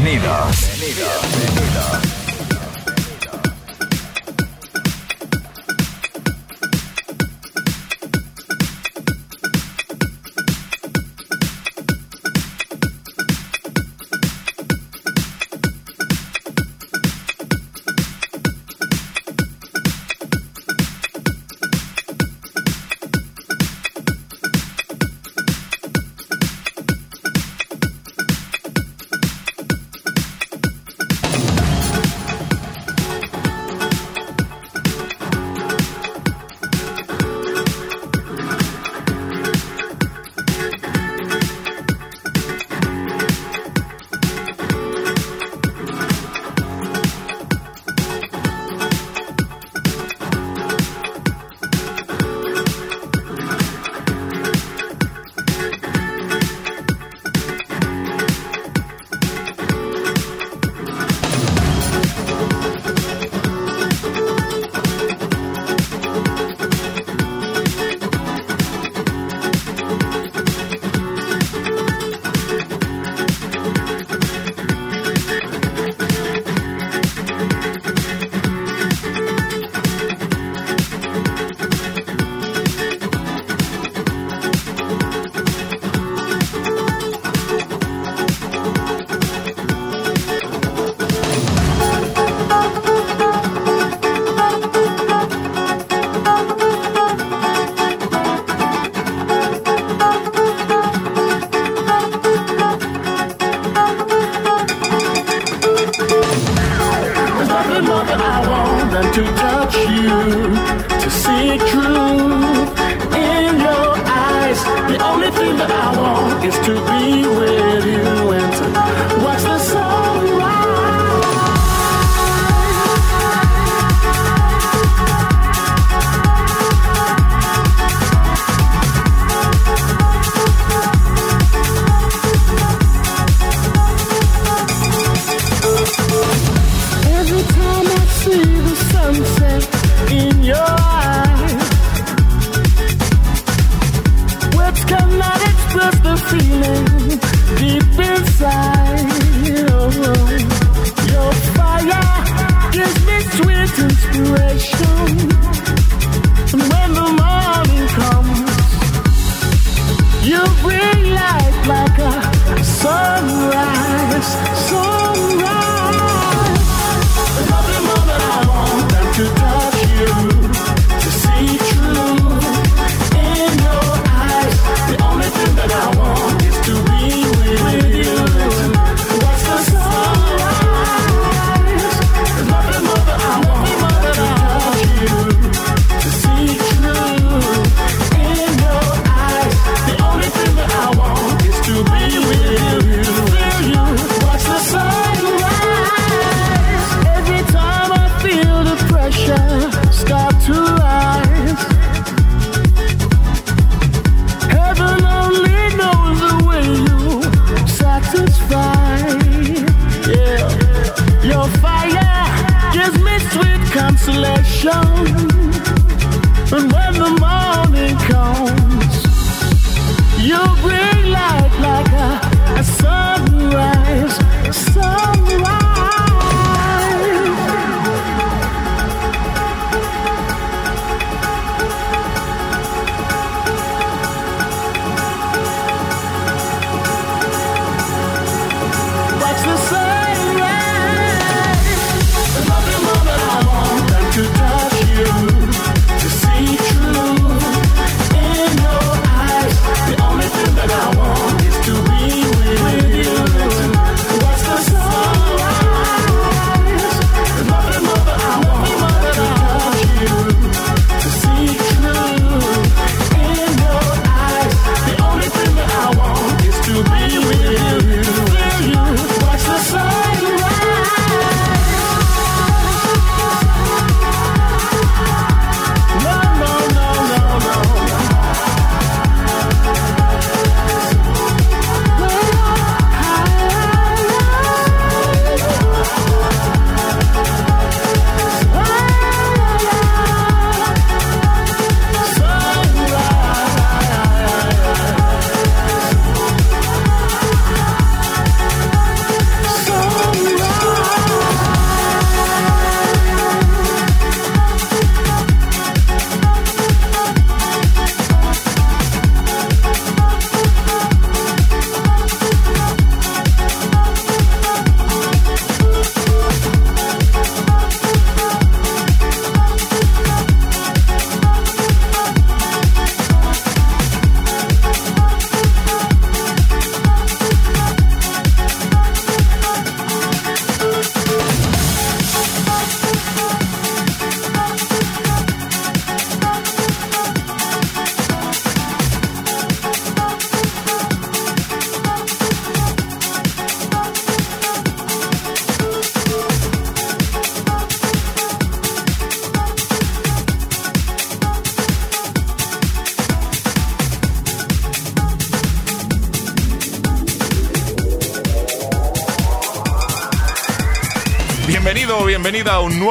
[0.00, 0.67] Bienvenidos.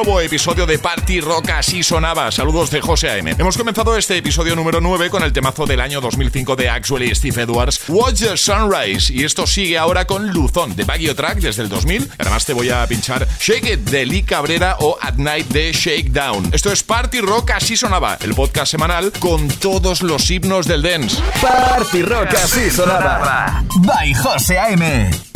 [0.04, 2.30] Nuevo episodio de Party Rock Así Sonaba.
[2.30, 3.34] Saludos de José A.M.
[3.36, 7.42] Hemos comenzado este episodio número 9 con el temazo del año 2005 de Actually Steve
[7.42, 9.12] Edwards, Watch the Sunrise.
[9.12, 12.12] Y esto sigue ahora con Luzón de Baguio Track desde el 2000.
[12.16, 16.50] Además te voy a pinchar Shake It de Lee Cabrera o At Night de Shakedown.
[16.52, 21.20] Esto es Party Rock Así Sonaba, el podcast semanal con todos los himnos del dance.
[21.42, 23.64] Party Rock Así Sonaba.
[23.80, 25.27] By José A.M.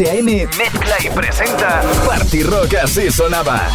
[0.00, 0.48] José A.M.
[0.56, 3.68] mezcla y presenta Party Rock así sonaba.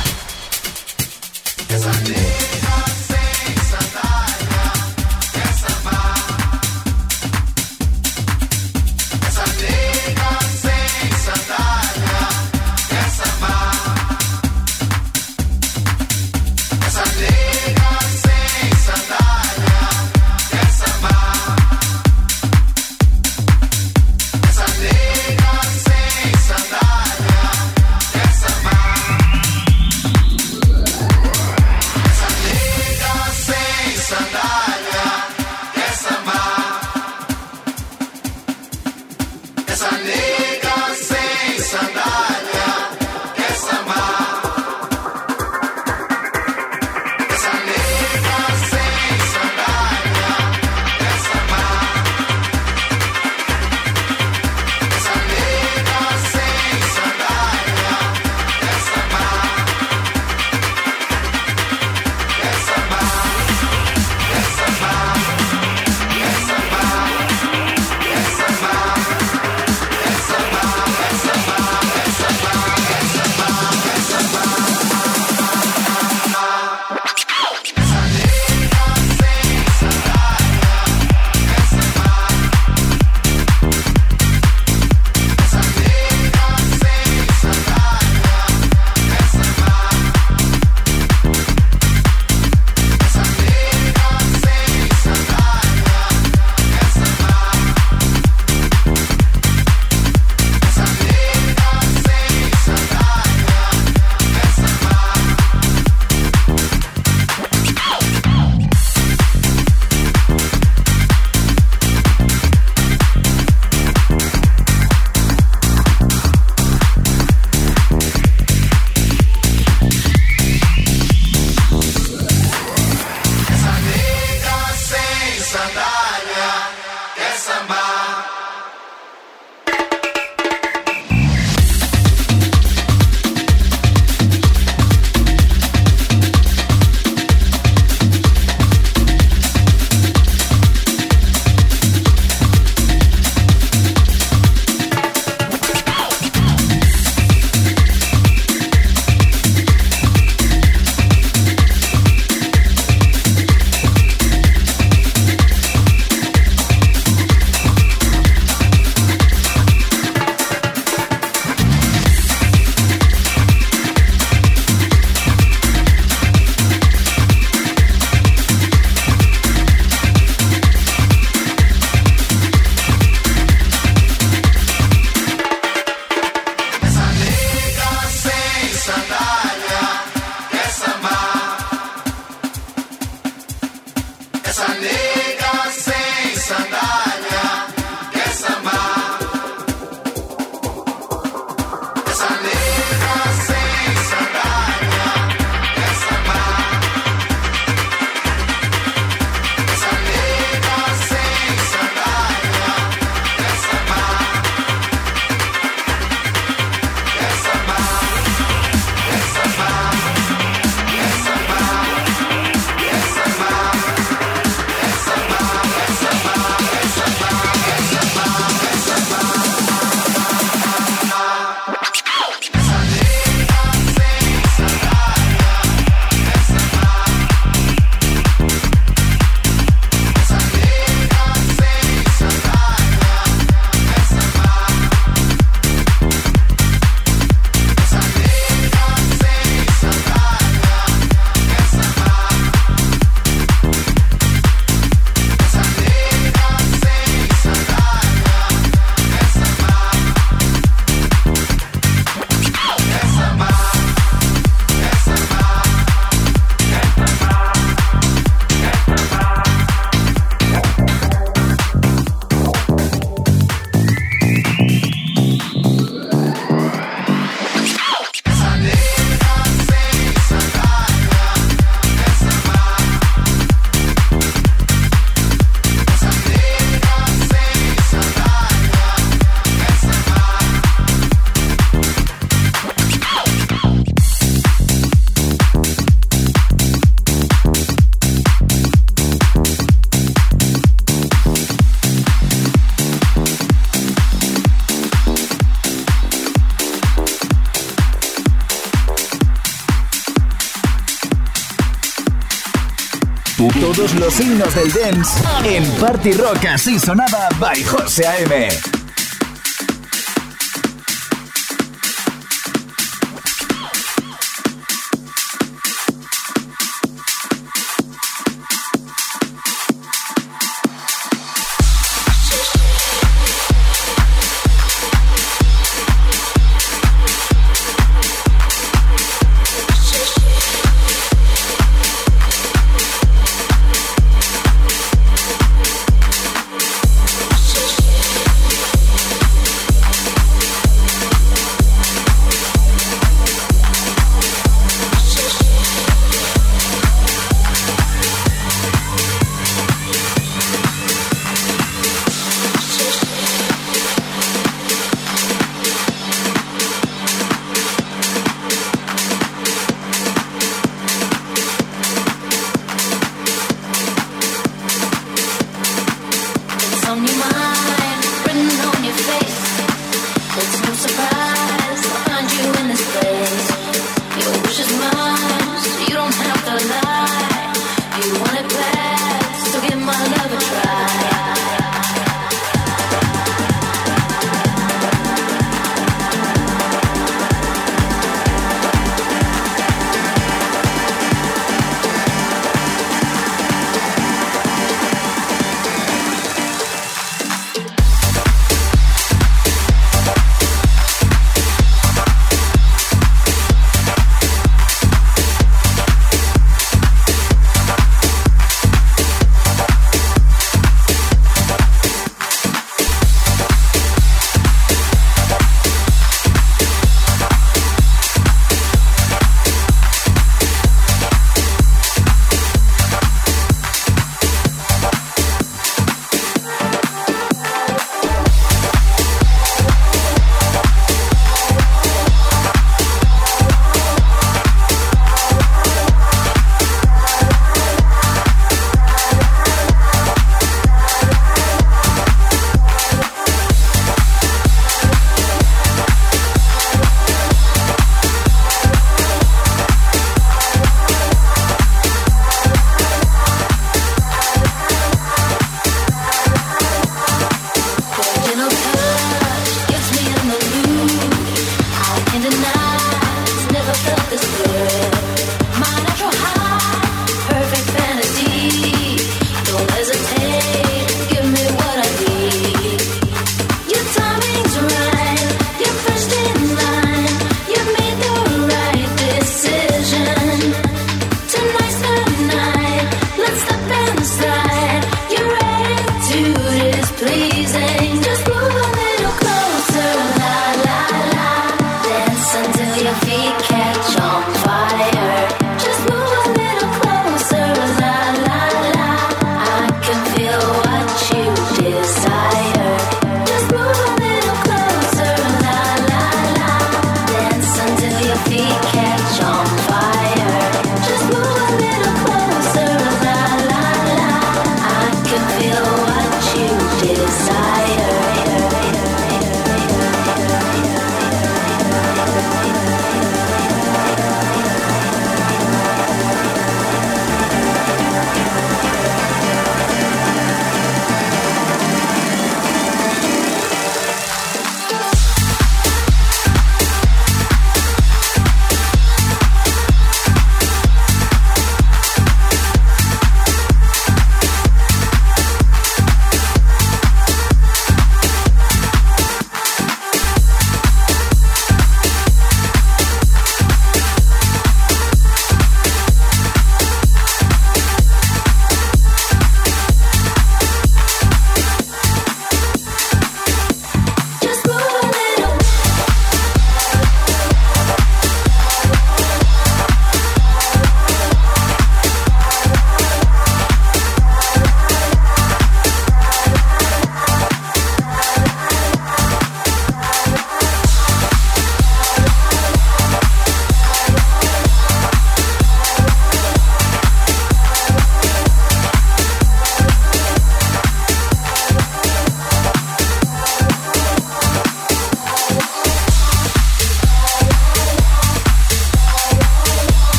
[303.99, 308.74] Los himnos del dance en Party Rock así sonaba by José A.M.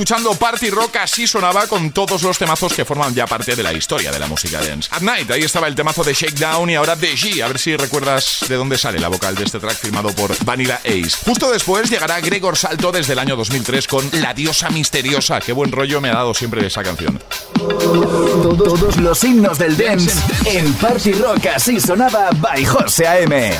[0.00, 3.72] escuchando Party Rock, así sonaba con todos los temazos que forman ya parte de la
[3.72, 4.88] historia de la música dance.
[4.92, 7.76] At Night, ahí estaba el temazo de Shakedown y ahora de G, a ver si
[7.76, 11.16] recuerdas de dónde sale la vocal de este track firmado por Vanilla Ace.
[11.24, 15.40] Justo después llegará Gregor Salto desde el año 2003 con La Diosa Misteriosa.
[15.40, 17.22] Qué buen rollo me ha dado siempre esa canción.
[17.54, 23.52] Todos los himnos del dance en Party Rock, así sonaba by José A.M.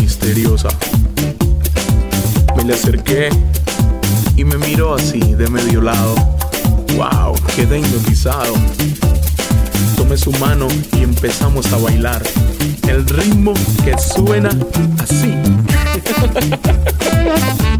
[0.00, 0.68] misteriosa.
[2.56, 3.28] Me le acerqué
[4.36, 6.14] y me miró así de medio lado.
[6.96, 8.54] Wow, quedé hipnotizado.
[9.96, 10.66] Tomé su mano
[10.98, 12.22] y empezamos a bailar.
[12.88, 13.52] El ritmo
[13.84, 14.50] que suena
[14.98, 15.34] así.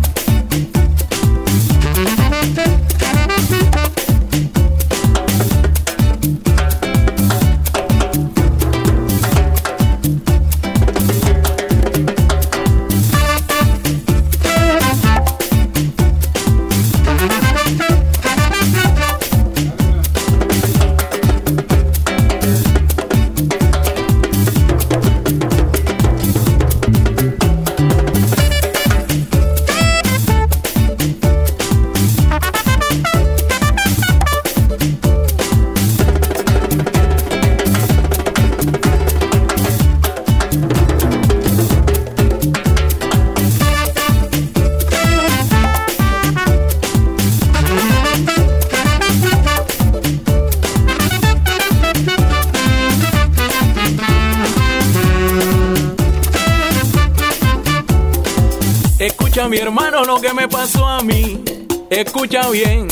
[59.49, 61.43] mi hermano lo que me pasó a mí.
[61.91, 62.89] Escucha bien.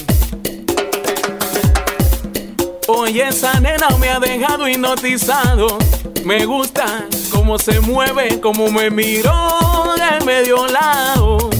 [2.86, 5.78] Oye, esa nena me ha dejado hipnotizado.
[6.24, 11.50] Me gusta cómo se mueve, cómo me miró de medio lado.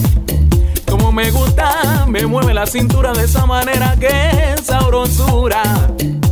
[0.89, 5.63] Como me gusta, me mueve la cintura de esa manera que es sabrosura.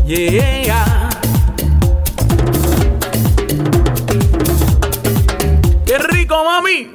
[0.06, 1.10] Yeah.
[5.86, 6.93] Qué rico, mami.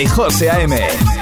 [0.00, 1.19] By José A.M.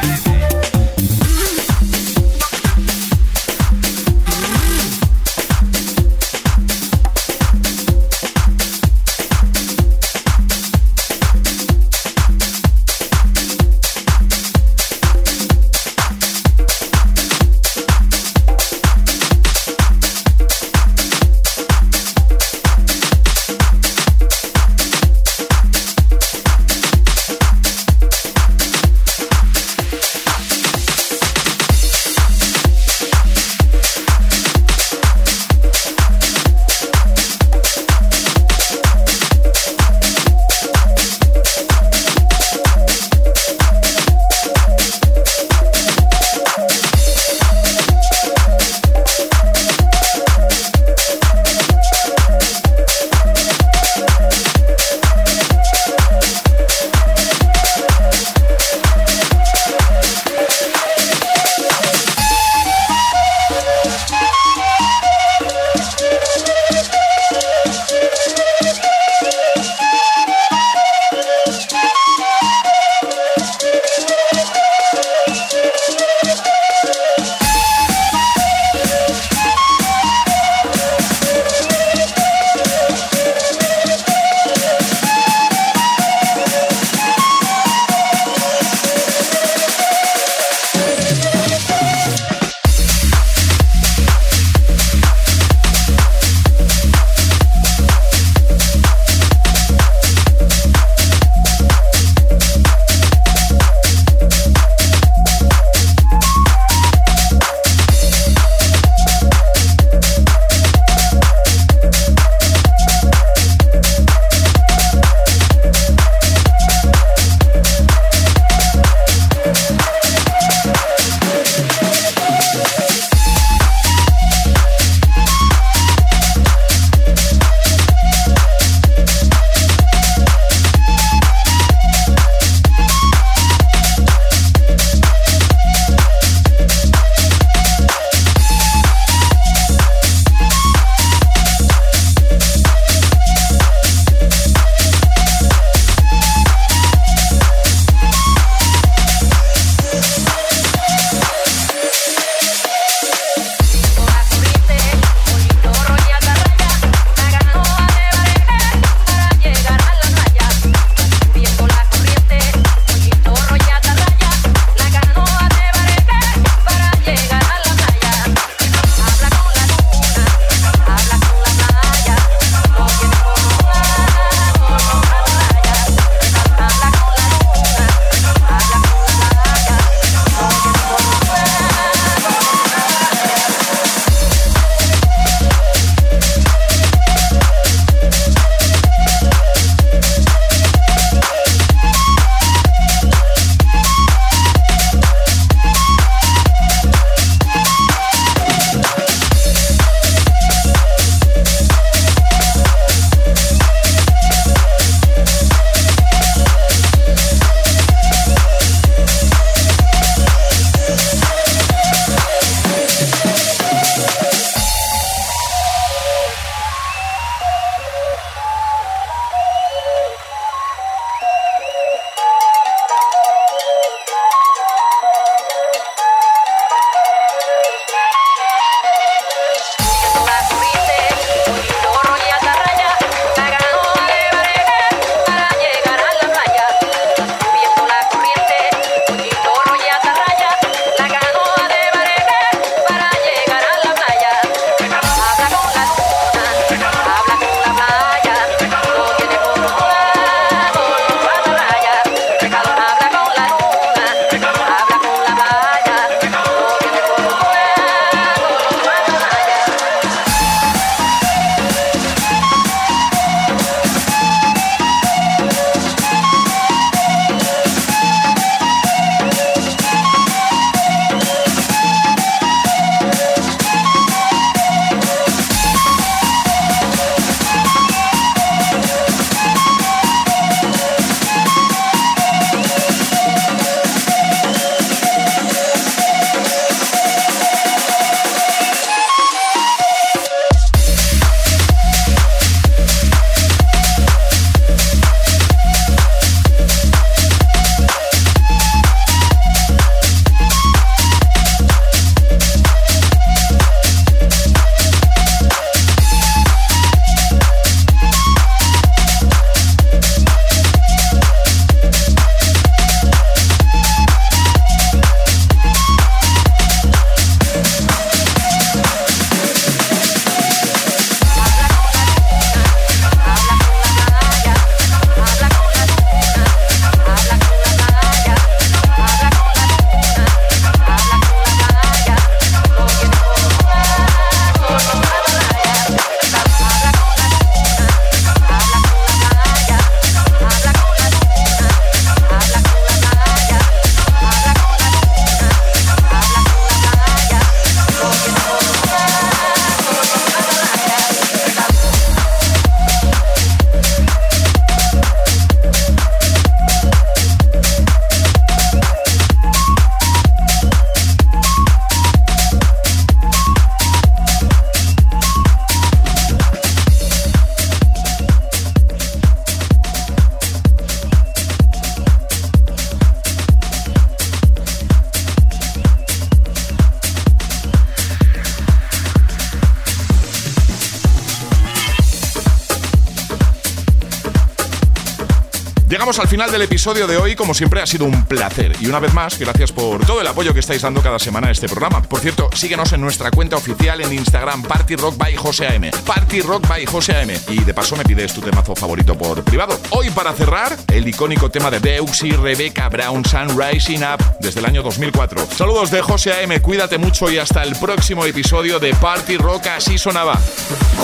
[385.99, 388.70] Llegamos al final del episodio de hoy, como siempre ha sido un placer.
[388.78, 391.51] Y una vez más, gracias por todo el apoyo que estáis dando cada semana a
[391.51, 392.01] este programa.
[392.03, 395.90] Por cierto, síguenos en nuestra cuenta oficial en Instagram, Party Rock by José AM.
[396.07, 397.30] Party Rock by José AM.
[397.49, 399.76] Y de paso me pides tu temazo favorito por privado.
[399.90, 404.66] Hoy para cerrar, el icónico tema de Deux y Rebecca Brown, Rising Up, desde el
[404.66, 405.49] año 2004.
[405.53, 409.99] Saludos de José AM, cuídate mucho y hasta el próximo episodio de Party Rock así
[409.99, 410.38] sonaba.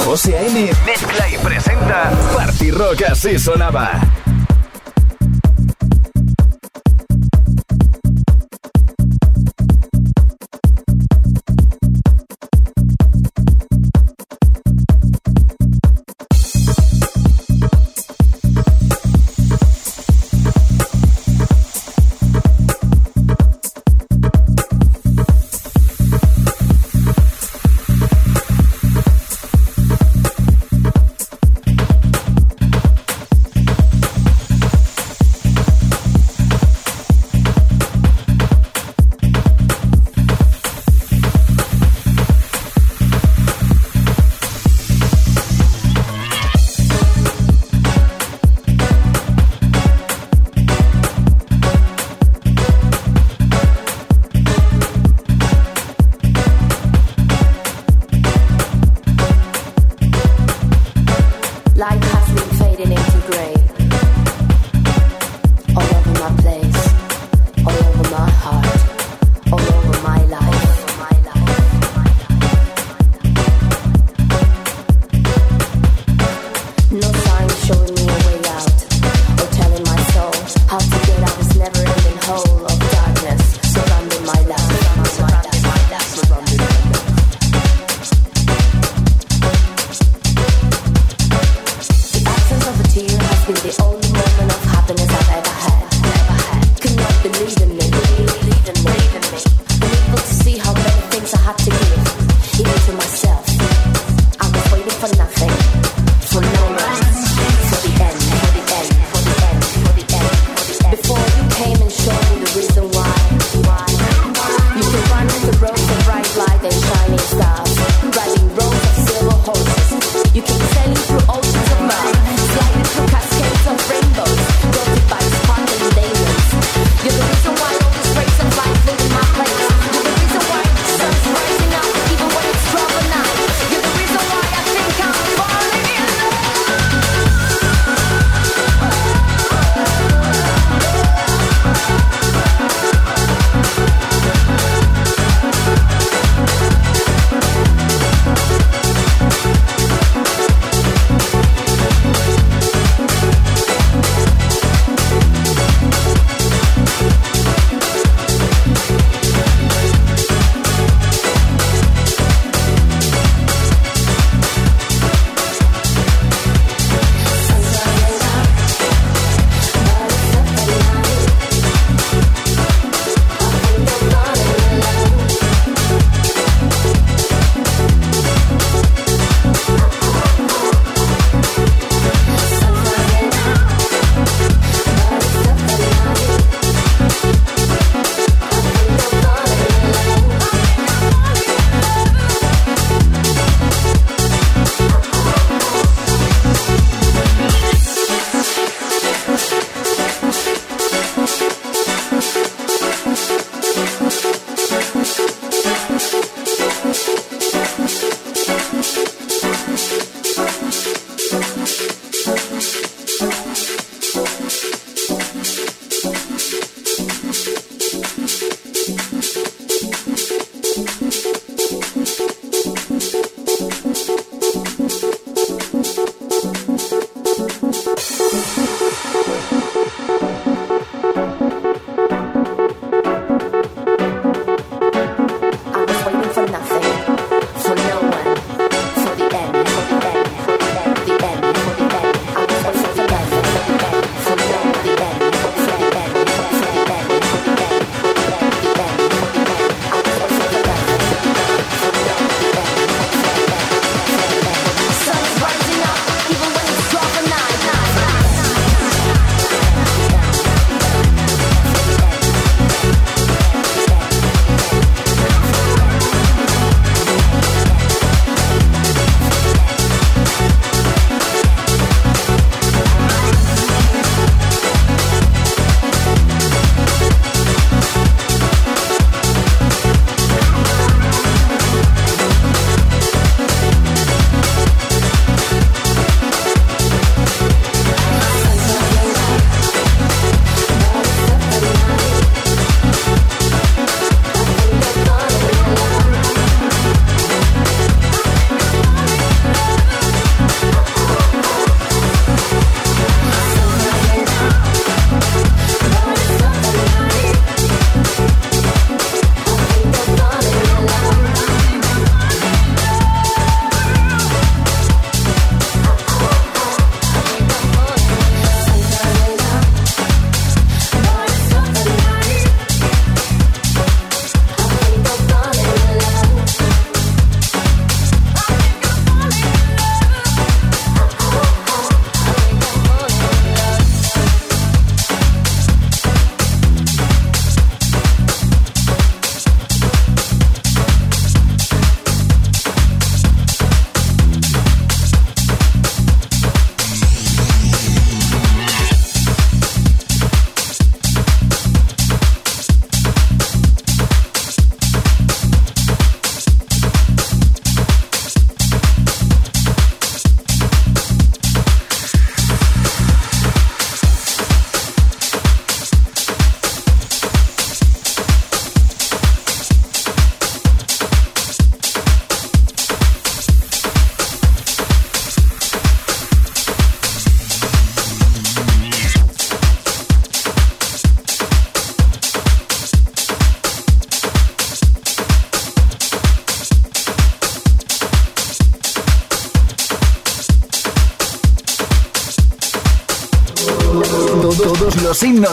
[0.05, 4.01] José AM mezcla y presenta Party Rock así sonaba.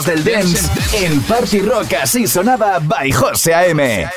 [0.04, 4.08] Del dance en Party Rock así sonaba by José A.M.